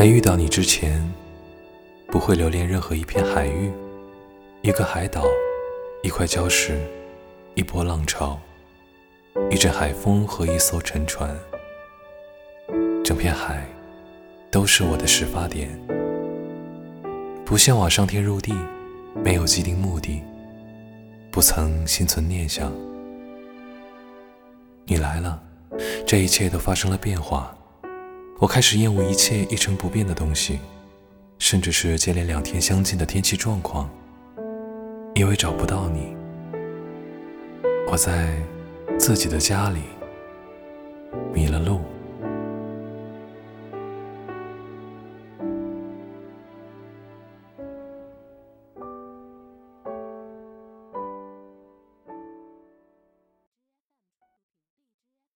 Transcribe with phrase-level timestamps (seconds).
[0.00, 0.98] 在遇到你之前，
[2.06, 3.70] 不会留恋任何一片海域、
[4.62, 5.26] 一个海岛、
[6.02, 6.80] 一块礁石、
[7.54, 8.40] 一波浪潮、
[9.50, 11.38] 一阵海风和一艘沉船。
[13.04, 13.68] 整片海
[14.50, 15.68] 都是我的始发点，
[17.44, 18.54] 不向往上天入地，
[19.22, 20.22] 没有既定目的，
[21.30, 22.72] 不曾心存念想。
[24.86, 25.38] 你来了，
[26.06, 27.54] 这一切都发生了变化。
[28.40, 30.60] 我开始厌恶一切一成不变的东西，
[31.38, 33.86] 甚至是接连两天相近的天气状况。
[35.14, 36.16] 因为找不到你，
[37.86, 38.34] 我在
[38.98, 39.80] 自己的家里
[41.34, 41.48] 迷